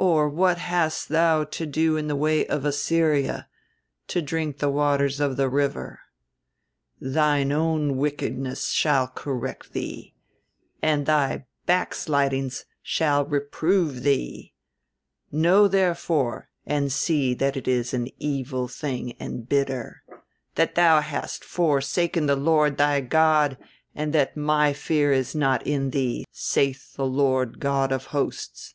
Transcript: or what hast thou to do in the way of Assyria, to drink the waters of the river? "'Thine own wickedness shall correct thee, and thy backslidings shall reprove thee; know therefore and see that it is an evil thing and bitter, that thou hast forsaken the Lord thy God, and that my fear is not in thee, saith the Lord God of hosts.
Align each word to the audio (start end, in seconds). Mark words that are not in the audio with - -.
or 0.00 0.28
what 0.28 0.58
hast 0.58 1.10
thou 1.10 1.44
to 1.44 1.64
do 1.64 1.96
in 1.96 2.08
the 2.08 2.16
way 2.16 2.44
of 2.46 2.64
Assyria, 2.64 3.46
to 4.08 4.20
drink 4.20 4.58
the 4.58 4.70
waters 4.70 5.20
of 5.20 5.36
the 5.36 5.48
river? 5.48 6.00
"'Thine 7.00 7.52
own 7.52 7.96
wickedness 7.96 8.70
shall 8.70 9.06
correct 9.06 9.72
thee, 9.72 10.14
and 10.82 11.06
thy 11.06 11.44
backslidings 11.66 12.64
shall 12.82 13.24
reprove 13.26 14.02
thee; 14.02 14.54
know 15.30 15.68
therefore 15.68 16.48
and 16.66 16.90
see 16.90 17.32
that 17.34 17.56
it 17.56 17.68
is 17.68 17.94
an 17.94 18.08
evil 18.18 18.66
thing 18.66 19.12
and 19.20 19.48
bitter, 19.48 20.02
that 20.56 20.74
thou 20.74 21.00
hast 21.00 21.44
forsaken 21.44 22.26
the 22.26 22.34
Lord 22.36 22.76
thy 22.78 23.00
God, 23.00 23.56
and 23.94 24.12
that 24.14 24.36
my 24.36 24.72
fear 24.72 25.12
is 25.12 25.34
not 25.34 25.64
in 25.66 25.90
thee, 25.90 26.24
saith 26.32 26.94
the 26.94 27.06
Lord 27.06 27.60
God 27.60 27.92
of 27.92 28.06
hosts. 28.06 28.74